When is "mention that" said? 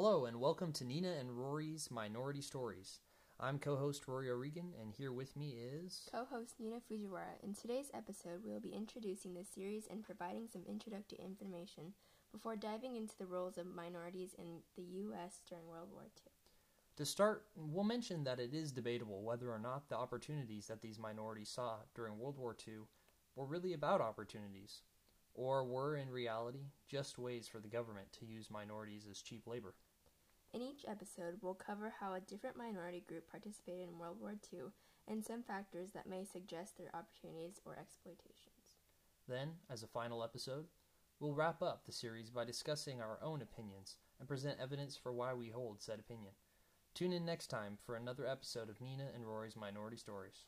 17.82-18.38